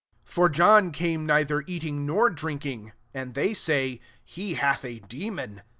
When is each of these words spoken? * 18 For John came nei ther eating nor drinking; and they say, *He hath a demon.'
* 0.09 0.21
18 0.23 0.33
For 0.33 0.49
John 0.49 0.91
came 0.91 1.27
nei 1.27 1.43
ther 1.43 1.61
eating 1.67 2.07
nor 2.07 2.31
drinking; 2.31 2.93
and 3.13 3.35
they 3.35 3.53
say, 3.53 4.01
*He 4.25 4.55
hath 4.55 4.83
a 4.83 4.97
demon.' 4.97 5.61